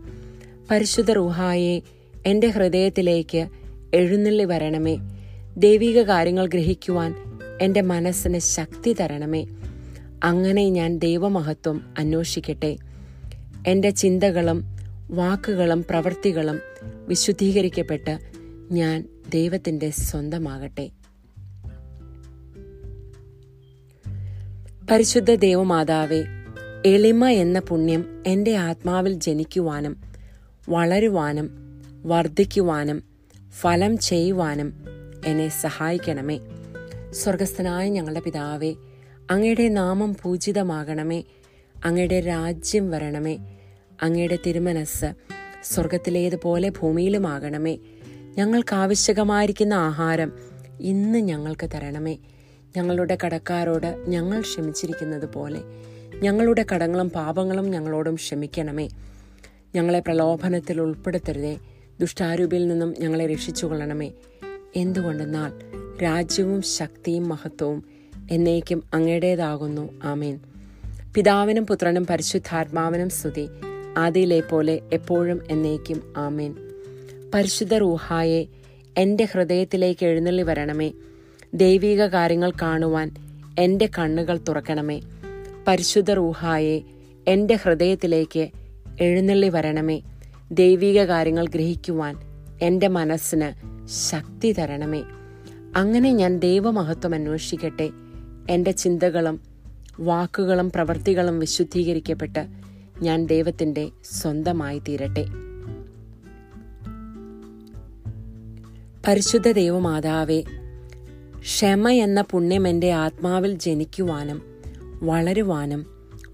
പരിശുദ്ധ 0.71 1.11
റൂഹായെ 1.11 1.81
എന്റെ 2.25 2.47
ഹൃദയത്തിലേക്ക് 2.47 3.47
എഴുന്നള്ളി 3.93 4.43
വരണമേ. 4.43 4.97
ദൈവിക 5.57 6.01
കാര്യങ്ങൾ 6.01 6.47
ഗ്രഹിക്കുവാൻ 6.47 7.15
എന്റെ 7.61 7.81
മനസ്സിന് 7.81 8.39
ശക്തി 8.39 8.93
തരണമേ. 8.93 9.45
അങ്ങനെ 10.23 10.69
ഞാൻ 10.69 10.97
ദൈവമഹത്വം 10.97 11.81
അന്വേഷിക്കട്ടെ. 11.99 12.77
എന്റെ 13.67 13.89
ചിന്തകളും 13.89 14.63
വാക്കുകളും 15.11 15.85
പ്രവൃത്തികളും 15.89 16.59
വിശുദ്ധീകരിക്കപ്പെട്ട് 17.07 18.34
ഞാൻ 18.71 19.09
ദൈവത്തിന്റെ 19.33 19.89
സ്വന്തമാകട്ടെ. 19.89 20.89
പരിശുദ്ധ 24.91 25.35
ദേവമാതാവെ 25.35 26.23
എളിമ 26.85 27.27
എന്ന 27.27 27.59
പുണ്യം 27.59 28.23
എന്റെ 28.27 28.55
ആത്മാവിൽ 28.55 29.13
ജനിക്കുവാനും 29.13 29.97
വളരുവാനും 30.69 31.49
വർദ്ധിക്കുവാനും 32.05 33.03
ഫലം 33.49 33.97
ചെയ്യുവാനും 33.97 34.73
എന്നെ 35.25 35.49
സഹായിക്കണമേ. 35.49 36.39
സ്വർഗസ്ഥനായ 37.11 37.89
ഞങ്ങളുടെ 37.89 38.19
പിതാവേ 38.19 38.75
അങ്ങയുടെ 39.31 39.67
നാമം 39.67 40.15
പൂജിതമാകണമേ. 40.21 41.23
അങ്ങയുടെ 41.85 42.19
രാജ്യം 42.19 42.91
വരണമേ. 42.91 43.37
അങ്ങയുടെ 44.01 44.37
തിരുമനസ് 44.45 45.05
സ്വർഗത്തിലേതുപോലെ 45.63 46.69
ഭൂമിയിലുമാകണമേ. 46.69 47.77
ഞങ്ങൾക്ക് 48.37 48.75
ആവശ്യകമായിരിക്കുന്ന 48.75 49.73
ആഹാരം 49.73 50.31
ഇന്ന് 50.79 51.19
ഞങ്ങൾക്ക് 51.19 51.69
തരണമേ. 51.73 52.17
ഞങ്ങളുടെ 52.77 53.17
കടക്കാരോട് 53.25 54.05
ഞങ്ങൾ 54.07 54.41
ക്ഷമിച്ചിരിക്കുന്നത് 54.41 55.33
പോലെ 55.33 55.61
ഞങ്ങളുടെ 56.21 56.65
കടങ്ങളും 56.73 57.09
പാപങ്ങളും 57.09 57.71
ഞങ്ങളോടും 57.71 58.15
ക്ഷമിക്കണമേ. 58.15 58.89
ഞങ്ങളെ 59.75 59.99
പ്രലോഭനത്തിൽ 59.99 60.81
ഉൾപ്പെടുത്തരുതേ. 60.81 61.57
ദുഷ്ടാരൂപിയിൽ 61.99 62.67
നിന്നും 62.67 62.93
ഞങ്ങളെ 62.99 63.25
രക്ഷിച്ചുകൊള്ളണമേ. 63.25 64.11
എന്തുകൊണ്ടെന്നാൽ 64.75 65.51
രാജ്യവും 66.03 66.61
ശക്തിയും 66.61 67.29
മഹത്വവും 67.29 67.83
എന്നേക്കും 68.31 68.83
അങ്ങയുടേതാകുന്നു. 68.93 70.01
ആമേൻ. 70.03 70.39
പിതാവിനും 71.15 71.65
പുത്രനും 71.65 72.05
പരിശുദ്ധാത്മാവിനും 72.05 73.09
സ്തുതി. 73.09 73.47
ആദിയിലെ 73.97 74.39
പോലെ 74.39 74.79
എപ്പോഴും 74.93 75.41
എന്നേക്കും 75.49 76.13
ആമേൻ. 76.17 76.64
പരിശുദ്ധ 77.35 77.73
റൂഹായെ 77.73 78.45
എന്റെ 78.97 79.27
ഹൃദയത്തിലേക്ക് 79.31 80.05
എഴുന്നള്ളി 80.05 80.41
വരണമേ. 80.41 80.91
ദൈവിക 81.53 82.05
കാര്യങ്ങൾ 82.05 82.51
കാണുവാൻ 82.61 83.11
എന്റെ 83.59 83.89
കണ്ണുകൾ 83.99 84.39
തുറക്കണമേ. 84.47 85.01
പരിശുദ്ധ 85.67 86.11
റൂഹായെ 86.11 86.81
എന്റെ 87.27 87.55
ഹൃദയത്തിലേക്ക് 87.55 88.49
എഴുന്നള്ളി 89.01 89.49
വരണമേ. 89.49 90.01
ദൈവിക 90.51 91.03
കാര്യങ്ങൾ 91.03 91.47
ഗ്രഹിക്കുവാൻ 91.47 92.17
എന്റെ 92.61 92.87
മനസ്സിന് 92.87 93.65
ശക്തി 94.09 94.51
തരണമേ. 94.51 95.03
അങ്ങനെ 95.75 96.13
ഞാൻ 96.13 96.39
ദൈവമഹത്വം 96.39 97.13
അന്വേഷിക്കട്ടെ. 97.13 97.89
എന്റെ 98.49 98.71
ചിന്തകളും 98.71 99.41
വാക്കുകളും 99.99 100.71
പ്രവൃത്തികളും 100.71 101.39
വിശുദ്ധീകരിക്കപ്പെട്ട് 101.39 102.47
ഞാൻ 103.01 103.25
ദൈവത്തിന്റെ 103.25 103.89
സ്വന്തമായി 104.03 104.79
തീരട്ടെ. 104.79 105.25
പരിശുദ്ധ 109.07 109.51
ദൈവമാതാവേ 109.51 110.43
ക്ഷമ 111.39 111.89
എന്ന 111.89 112.21
പുണ്യം 112.21 112.67
എന്റെ 112.67 112.91
ആത്മാവിൽ 112.91 113.57
ജനിക്കുവാനും 113.57 114.41
വളരുവാനും 115.03 115.85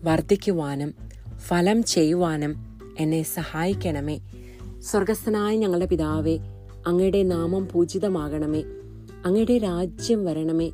വർദ്ധിക്കുവാനും 0.03 0.93
ഫലം 1.37 1.83
ചെയ്യുവാനും 1.83 2.55
എന്നെ 2.99 3.23
സഹായിക്കണമേ. 3.23 4.19
സ്വർഗസ്ഥനായ 4.79 5.55
ഞങ്ങളുടെ 5.55 5.85
പിതാവേ 5.85 6.37
അങ്ങയുടെ 6.87 7.23
നാമം 7.23 7.67
പൂജിതമാകണമേ. 7.71 8.63
അങ്ങയുടെ 9.25 9.57
രാജ്യം 9.57 10.25
വരണമേ. 10.25 10.71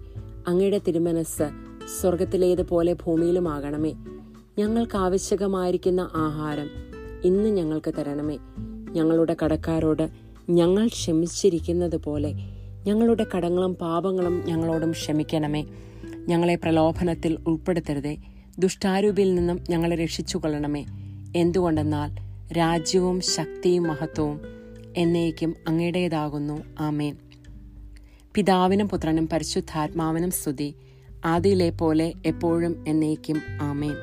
അങ്ങയുടെ 0.47 0.81
തിരുമനസ് 0.87 1.49
സ്വർഗത്തിലേതുപോലെ 2.01 2.93
ഭൂമിയിലുമാകണമേ. 2.93 3.93
ഞങ്ങൾക്ക് 4.59 4.97
ആവശ്യകമായിരിക്കുന്ന 4.97 6.09
ആഹാരം 6.15 6.69
ഇന്ന് 7.23 7.49
ഞങ്ങൾക്ക് 7.49 7.93
തരണമേ. 7.97 8.37
ഞങ്ങളുടെ 8.91 9.35
കടക്കാരോട് 9.43 10.26
ഞങ്ങൾ 10.49 10.87
ക്ഷമിച്ചിരിക്കുന്നത് 10.87 11.97
പോലെ 11.97 12.33
ഞങ്ങളുടെ 12.87 13.25
കടങ്ങളും 13.35 13.75
പാപങ്ങളും 13.75 14.41
ഞങ്ങളോടും 14.45 14.91
ക്ഷമിക്കണമേ. 14.91 15.65
ഞങ്ങളെ 16.27 16.55
പ്രലോഭനത്തിൽ 16.55 17.37
ഉൾപ്പെടുത്തരുതേ. 17.47 18.17
ദുഷ്ടാരൂപിൽ 18.59 19.35
നിന്നും 19.35 19.63
ഞങ്ങളെ 19.69 19.95
രക്ഷിച്ചു 19.95 20.37
കൊള്ളണമേ 20.37 20.85
എന്തുകൊണ്ടെന്നാൽ 21.35 22.15
രാജ്യവും 22.53 23.21
ശക്തിയും 23.21 23.83
മഹത്വവും 23.83 24.41
എന്നേക്കും 24.97 25.55
അങ്ങയുടേതാകുന്നു. 25.67 26.63
ആമേൻ. 26.79 27.17
പിതാവിനും 28.35 28.89
പുത്രനും 28.89 29.29
പരിശുദ്ധാത്മാവിനും 29.29 30.31
സ്തുതി. 30.31 30.75
ആദിയിലെ 31.25 31.69
പോലെ 31.69 32.13
എപ്പോഴും 32.25 32.85
എന്നേക്കും 32.87 33.41
ആമേൻ. 33.61 33.93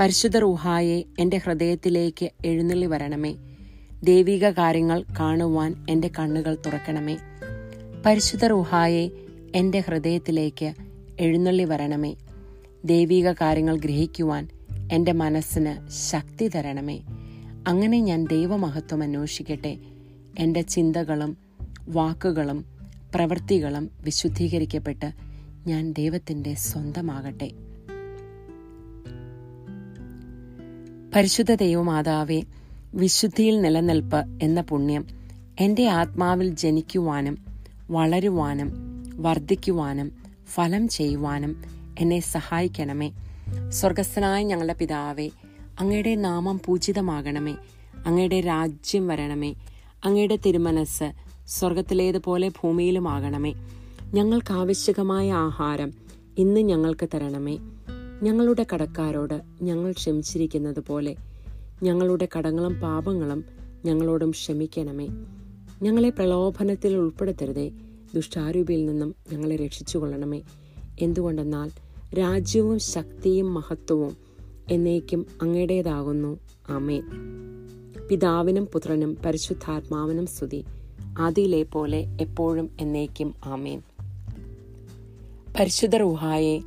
പരിശുദ്ധ 0.00 0.36
റുഹായെ 0.36 1.04
എന്റെ 1.18 1.36
ഹൃദയത്തിലേക്ക് 1.36 2.30
എഴുന്നള്ളി 2.44 2.86
വരണമേ. 2.86 3.36
ദൈവിക 4.04 4.50
കാര്യങ്ങൾ 4.50 5.04
കാണുവാൻ 5.20 5.86
എന്റെ 5.88 6.10
കണ്ണുകൾ 6.18 6.56
തുറക്കണമേ. 6.66 7.18
പരിശുദ്ധ 8.06 8.44
റുഹായെ 8.44 9.10
എന്റെ 9.54 9.78
ഹൃദയത്തിലേക്ക് 9.80 10.74
എഴുന്നള്ളി 11.20 11.64
വരണമേ. 11.64 12.14
ദൈവിക 12.84 13.32
കാര്യങ്ങൾ 13.32 13.78
ഗ്രഹിക്കുവാൻ 13.78 14.48
എന്റെ 14.92 15.12
മനസ്സിന് 15.12 15.90
ശക്തി 15.90 16.48
തരണമേ. 16.48 17.00
അങ്ങനെ 17.66 18.00
ഞാൻ 18.00 18.26
ദൈവമഹത്വം 18.26 19.02
അന്വേഷിക്കട്ടെ. 19.02 19.78
എന്റെ 20.38 20.60
ചിന്തകളും 20.60 21.36
വാക്കുകളും 21.88 22.64
പ്രവൃത്തികളും 23.14 23.90
വിശുദ്ധീകരിക്കപ്പെട്ട് 24.00 25.12
ഞാൻ 25.66 25.92
ദൈവത്തിന്റെ 25.92 26.54
സ്വന്തമാകട്ടെ. 26.54 27.50
പരിശുദ്ധ 31.14 31.54
ദൈവമാതാവേ 31.54 32.42
വിശുദ്ധിയിൽ 32.94 33.60
നിലനിൽപ്പ് 33.60 34.24
എന്ന 34.42 34.60
പുണ്യം 34.60 35.06
എന്റെ 35.60 35.88
ആത്മാവിൽ 35.88 36.54
ജനിക്കുവാനും 36.54 37.38
വളരുവാനും 37.90 38.72
വർദ്ധിക്കുവാനും 39.22 40.12
ഫലം 40.46 40.88
ചെയ്യുവാനും 40.88 41.62
എന്നെ 41.98 42.20
സഹായിക്കണമേ. 42.20 43.12
സ്വർഗസ്ഥനായ 43.68 44.42
ഞങ്ങളുടെ 44.42 44.72
പിതാവേ 44.72 45.30
അങ്ങയുടെ 45.80 46.14
നാമം 46.14 46.60
പൂജിതമാകണമേ. 46.64 47.56
അങ്ങയുടെ 48.06 48.40
രാജ്യം 48.40 49.08
വരണമേ. 49.08 49.54
അങ്ങയുടെ 50.04 50.36
തിരുമനസ് 50.36 51.12
സ്വർഗത്തിലേതുപോലെ 51.46 52.48
ഭൂമിയിലുമാകണമേ. 52.48 53.54
ഞങ്ങൾക്ക് 54.14 54.52
ആവശ്യകമായ 54.52 55.32
ആഹാരം 55.32 55.92
ഇന്ന് 56.38 56.60
ഞങ്ങൾക്ക് 56.60 57.08
തരണമേ. 57.14 57.58
ഞങ്ങളുടെ 58.22 58.66
കടക്കാരോട് 58.74 59.42
ഞങ്ങൾ 59.62 59.92
ക്ഷമിച്ചിരിക്കുന്നത് 59.92 60.80
പോലെ 60.80 61.16
ഞങ്ങളുടെ 61.82 62.28
കടങ്ങളും 62.38 62.80
പാപങ്ങളും 62.80 63.44
ഞങ്ങളോടും 63.84 64.30
ക്ഷമിക്കണമേ. 64.30 65.08
ഞങ്ങളെ 65.82 66.10
പ്രലോഭനത്തിൽ 66.10 66.96
ഉൾപ്പെടുത്തരുതേ. 66.96 67.68
ദുഷ്ടാരൂപിയിൽ 68.14 68.86
നിന്നും 68.86 69.14
ഞങ്ങളെ 69.32 69.56
രക്ഷിച്ചുകൊള്ളണമേ. 69.56 70.42
എന്തുകൊണ്ടെന്നാൽ 71.00 71.70
രാജ്യവും 72.14 72.78
ശക്തിയും 72.78 73.54
മഹത്വവും 73.54 74.16
എന്നേക്കും 74.70 75.26
അങ്ങയുടേതാകുന്നു. 75.42 76.38
ആമേൻ. 76.68 77.02
പിതാവിനും 78.10 78.66
പുത്രനും 78.66 79.16
പരിശുദ്ധാത്മാവിനും 79.26 80.26
സ്തുതി. 80.26 80.64
ആദിയിലെ 81.18 81.62
പോലെ 81.62 82.16
എപ്പോഴും 82.20 82.70
എന്നേക്കും 82.80 83.34
ആമേൻ. 83.44 83.82
പരിശുദ്ധ 85.58 85.96
റുഹായെ 85.96 86.60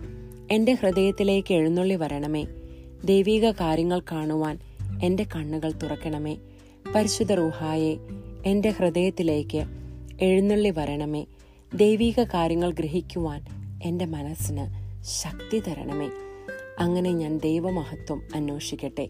എന്റെ 0.51 0.73
ഹൃദയത്തിലേക്ക് 0.73 1.53
എഴുന്നള്ളി 1.53 1.95
വരണമേ. 1.95 2.45
ദൈവിക 3.05 3.51
കാര്യങ്ങൾ 3.51 4.01
കാണുവാൻ 4.11 4.59
എന്റെ 5.01 5.23
കണ്ണുകൾ 5.23 5.71
തുറക്കണമേ. 5.71 6.37
പരിശുദ്ധ 6.95 7.31
റുഹായെ 7.31 7.97
എന്റെ 8.45 8.69
ഹൃദയത്തിലേക്ക് 8.69 9.65
എഴുന്നള്ളി 10.21 10.69
വരണമേ. 10.69 11.25
ദൈവീക 11.75 12.23
കാര്യങ്ങൾ 12.23 12.71
ഗ്രഹിക്കുവാൻ 12.71 13.45
എന്റെ 13.83 14.05
മനസ്സിന് 14.05 14.67
ശക്തി 15.03 15.59
തരണമേ. 15.59 16.09
അങ്ങനെ 16.79 17.11
ഞാൻ 17.11 17.37
ദൈവമഹത്വം 17.37 18.21
അന്വേഷിക്കട്ടെ. 18.35 19.09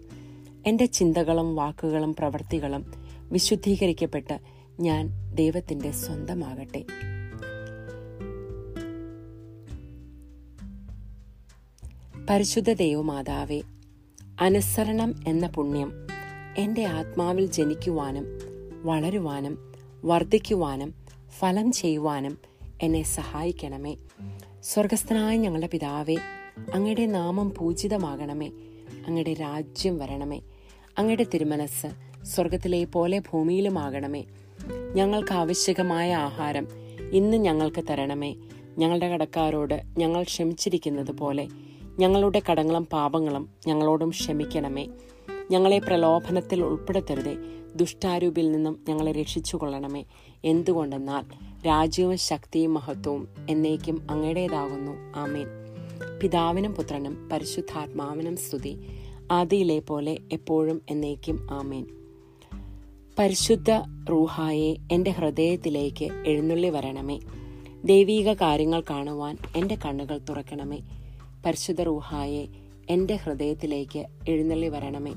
എന്റെ 0.66 0.86
ചിന്തകളും 0.86 1.56
വാക്കുകളും 1.56 2.16
പ്രവൃത്തികളും 2.16 2.94
വിശുദ്ധീകരിക്കപ്പെട്ട് 3.32 4.40
ഞാൻ 4.80 5.36
ദൈവത്തിന്റെ 5.36 5.92
സ്വന്തമാകട്ടെ. 5.92 6.86
പരിശുദ്ധ 12.30 12.74
ദൈവമാതാവേ 12.74 13.62
അനുസരണം 14.42 15.16
എന്ന 15.28 15.48
പുണ്യം 15.48 15.92
എന്റെ 16.58 16.86
ആത്മാവിൽ 16.86 17.46
ജനിക്കുവാനും 17.46 18.26
വളരുവാനും 18.84 19.74
വർദ്ധിക്കുവാനും 20.06 20.94
ഫലം 21.40 21.72
ചെയ്യുവാനും 21.72 22.38
എന്നെ 22.82 23.04
സഹായിക്കണമേ. 23.04 23.96
സ്വർഗസ്ഥനായ 24.64 25.38
ഞങ്ങളുടെ 25.38 25.70
പിതാവേ 25.74 26.16
അങ്ങയുടെ 26.74 27.06
നാമം 27.06 27.54
പൂജിതമാകണമേ. 27.58 28.48
അങ്ങയുടെ 29.08 29.34
രാജ്യം 29.34 29.98
വരണമേ. 29.98 30.42
അങ്ങയുടെ 30.98 31.26
തിരുമനസ് 31.34 31.88
സ്വർഗത്തിലെ 32.24 32.84
പോലെ 32.84 33.20
ഭൂമിയിലുമാകണമേ. 33.20 34.24
ഞങ്ങൾക്ക് 34.94 35.34
ആവശ്യകമായ 35.34 36.16
ആഹാരം 36.16 36.68
ഇന്ന് 37.12 37.38
ഞങ്ങൾക്ക് 37.38 37.84
തരണമേ. 37.90 38.36
ഞങ്ങളുടെ 38.78 39.08
കടക്കാരോട് 39.08 39.82
ഞങ്ങൾ 39.98 40.24
ക്ഷമിച്ചിരിക്കുന്നത് 40.24 41.12
പോലെ 41.12 41.48
ഞങ്ങളുടെ 42.00 42.42
കടങ്ങളും 42.52 42.86
പാപങ്ങളും 42.86 43.50
ഞങ്ങളോടും 43.68 44.10
ക്ഷമിക്കണമേ. 44.10 44.88
ഞങ്ങളെ 45.52 45.80
പ്രലോഭനത്തിൽ 45.80 46.64
ഉൾപ്പെടുത്തരുതേ. 46.64 47.38
ദുഷ്ടാരൂപിൽ 47.76 48.52
നിന്നും 48.52 48.80
ഞങ്ങളെ 48.90 49.12
രക്ഷിച്ചുകൊള്ളണമേ. 49.12 50.06
എന്തുകൊണ്ടെന്നാൽ 50.46 51.24
രാജ്യവും 51.68 52.18
ശക്തിയും 52.18 52.74
മഹത്വവും 52.74 53.28
എന്നേക്കും 53.50 54.08
അങ്ങയുടേതാകുന്നു. 54.12 54.92
ആമേൻ. 55.16 55.48
പിതാവിനും 56.22 56.74
പുത്രനും 56.74 57.30
പരിശുദ്ധാത്മാവിനും 57.30 58.38
സ്തുതി. 58.38 58.80
ആദിയിലെ 59.32 59.80
പോലെ 59.80 60.18
എപ്പോഴും 60.32 60.82
എന്നേക്കും 60.90 61.48
ആമേൻ. 61.52 61.88
പരിശുദ്ധ 63.20 63.72
റൂഹായെ 64.10 64.76
എന്റെ 64.92 65.12
ഹൃദയത്തിലേക്ക് 65.12 66.24
എഴുന്നള്ളി 66.28 66.70
വരണമേ. 66.70 67.20
ദൈവീക 67.86 68.34
കാര്യങ്ങൾ 68.34 68.84
കാണുവാൻ 68.90 69.38
എന്റെ 69.56 69.76
കണ്ണുകൾ 69.76 70.18
തുറക്കണമേ. 70.30 70.80
പരിശുദ്ധ 71.46 71.82
റൂഹായെ 71.82 72.48
എന്റെ 72.90 73.16
ഹൃദയത്തിലേക്ക് 73.16 74.06
എഴുന്നള്ളി 74.30 74.68
വരണമേ. 74.68 75.14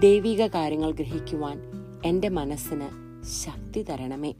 ദൈവിക 0.00 0.46
കാര്യങ്ങൾ 0.46 0.90
ഗ്രഹിക്കുവാൻ 0.90 1.60
എന്റെ 2.04 2.28
മനസ്സിന് 2.28 2.88
ശക്തി 3.24 3.82
തരണമേ. 3.82 4.34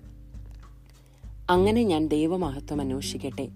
അങ്ങനെ 1.50 1.82
ഞാൻ 1.82 2.08
ദൈവമഹത്വം 2.08 2.80
അന്വേഷിക്കട്ടെ. 2.80 3.48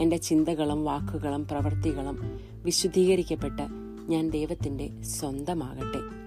എന്റെ 0.00 0.16
ചിന്തകളും 0.16 0.84
വാക്കുകളും 0.84 1.48
പ്രവൃത്തികളും 1.48 2.40
വിശുദ്ധീകരിക്കപ്പെട്ട് 2.62 3.62
ഞാൻ 4.08 4.30
ദൈവത്തിന്റെ 4.30 5.02
സ്വന്തമാകട്ടെ. 5.02 6.20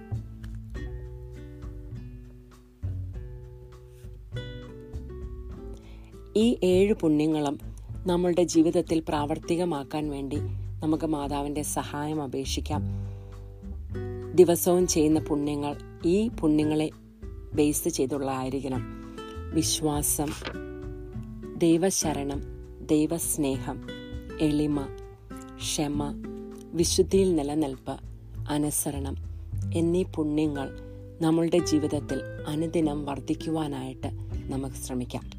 ഈ 6.36 6.56
ഏഴ് 6.62 6.94
പുണ്യങ്ങളും 6.94 7.58
നമ്മളുടെ 8.06 8.42
ജീവിതത്തിൽ 8.42 9.00
പ്രാവർത്തികമാക്കാൻ 9.00 10.10
വേണ്ടി 10.10 10.36
നമുക്ക് 10.84 11.06
മാതാവിന്റെ 11.06 11.62
സഹായം 11.62 12.22
അപേക്ഷിക്കാം. 12.22 12.82
ദിവസവും 14.34 14.86
ചെയ്യുന്ന 14.86 15.20
പുണ്യങ്ങൾ 15.20 15.76
ഈ 16.04 16.28
പുണ്യങ്ങളെ 16.28 16.90
ബേസ് 17.54 17.88
ചെയ്തുള്ളതായിരിക്കണം. 17.88 18.82
വിശ്വാസം 19.54 20.26
ദൈവശരണം 21.58 22.42
ദൈവസ്നേഹം 22.86 23.88
എളിമ 24.40 24.86
ക്ഷമ 25.56 26.14
വിശുദ്ധിയിൽ 26.72 27.36
നിലനിൽപ്പ് 27.36 27.96
അനുസരണം 28.50 29.16
എന്നീ 29.74 30.02
പുണ്യങ്ങൾ 30.02 30.70
നമ്മളുടെ 31.20 31.58
ജീവിതത്തിൽ 31.58 32.20
അനുദിനം 32.48 33.04
വർദ്ധിക്കുവാനായിട്ട് 33.04 34.10
നമുക്ക് 34.34 34.74
ശ്രമിക്കാം. 34.74 35.30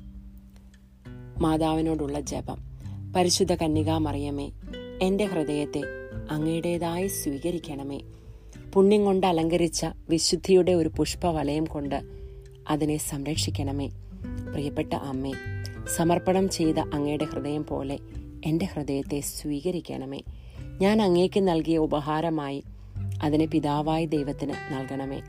മാതാവിനോടുള്ള 1.41 2.19
ജപം. 2.19 2.57
പരിശുദ്ധ 3.15 3.53
കന്യകാമറിയമേ 3.53 4.51
എന്റെ 5.01 5.25
ഹൃദയത്തെ 5.25 5.81
അങ്ങയുടേതായി 6.31 7.07
സ്വീകരിക്കണമേ. 7.07 7.99
പുണ്യം 8.73 9.05
കൊണ്ട് 9.05 9.27
അലങ്കരിച്ച 9.27 9.85
വിശുദ്ധിയുടെ 10.09 10.71
ഒരു 10.71 10.91
പുഷ്പവലയം 10.97 11.65
കൊണ്ട് 11.65 12.01
അതിനെ 12.69 12.97
സംരക്ഷിക്കണമേ. 12.97 13.87
പ്രിയപ്പെട്ട 14.53 14.93
അമ്മേ 14.93 15.31
സമർപ്പണം 15.95 16.49
ചെയ്ത 16.49 16.79
അങ്ങയുടെ 16.79 17.25
ഹൃദയം 17.25 17.65
പോലെ 17.65 17.99
എന്റെ 18.45 18.65
ഹൃദയത്തെ 18.65 19.19
സ്വീകരിക്കണമേ. 19.19 20.21
ഞാൻ 20.81 21.01
അങ്ങേക്ക് 21.01 21.47
നൽകിയ 21.47 21.77
ഉപഹാരമായി 21.77 22.63
അതിനെ 23.23 23.45
പിതാവായ 23.45 24.05
ദൈവത്തിന് 24.05 24.53
നൽകണമേ. 24.71 25.21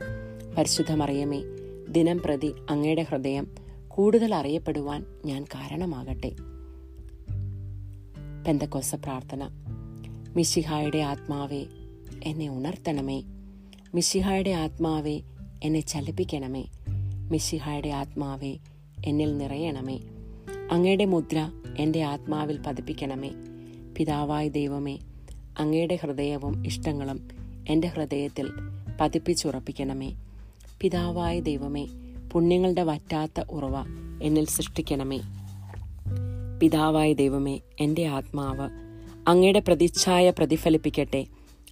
പരിശുദ്ധമറിയമേ 0.57 1.41
ദിനം 1.89 2.19
പ്രതി 2.19 2.53
അങ്ങയുടെ 2.69 3.01
ഹൃദയം 3.01 3.47
കൂടുതൽ 3.87 4.35
അറിയപ്പെടുവാൻ 4.35 5.05
ഞാൻ 5.25 5.43
കാരണമാകട്ടെ. 5.43 6.31
പെന്തക്കോസ 8.47 8.95
പ്രാർത്ഥന. 8.95 9.49
മിശിഹായുടെ 10.35 10.97
ആത്മാവെ 10.97 11.65
എന്നെ 12.23 12.49
ഉണർത്തണമേ. 12.49 13.23
മിശിഹായുടെ 13.95 14.49
ആത്മാവെ 14.49 15.21
എന്നെ 15.63 15.79
ചലിപ്പിക്കണമേ. 15.79 16.65
മിശിഹായുടെ 17.31 17.89
ആത്മാവെ 17.89 18.57
എന്നിൽ 19.05 19.37
നിറയണമേ. 19.37 19.99
അങ്ങയുടെ 20.71 21.05
മുദ്ര 21.05 21.51
എന്റെ 21.77 22.03
ആത്മാവിൽ 22.03 22.59
പതിപ്പിക്കണമേ. 22.67 23.29
പിതാവായ 23.97 24.47
ദൈവമേ 24.47 24.99
അങ്ങയുടെ 25.59 25.95
ഹൃദയവും 25.95 26.67
ഇഷ്ടങ്ങളും 26.67 27.27
എന്റെ 27.69 27.87
ഹൃദയത്തിൽ 27.87 28.49
പതിപ്പിച്ചുറപ്പിക്കണമേ. 29.01 30.13
പിതാവായ 30.81 31.39
ദൈവമേ 31.39 31.87
പുണ്യങ്ങളുടെ 32.31 32.83
വറ്റാത്ത 32.83 33.41
ഉറവ 33.49 33.73
എന്നിൽ 34.23 34.45
സൃഷ്ടിക്കണമേ. 34.45 35.19
പിതാവായ 36.59 37.13
ദൈവമേ 37.13 37.61
എന്റെ 37.79 38.05
ആത്മാവ് 38.05 38.69
അങ്ങയുടെ 39.27 39.59
പ്രതിച്ഛായ 39.59 40.29
പ്രതിഫലിപ്പിക്കട്ടെ. 40.29 41.25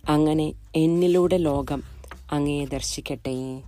അങ്ങനെ 0.09 0.53
എന്നിലൂടെ 0.75 1.37
ലോകം 1.37 1.83
അങ്ങയെ 2.31 2.65
ദർശിക്കട്ടെ. 2.65 3.61